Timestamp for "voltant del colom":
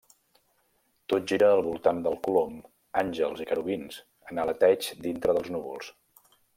1.67-2.57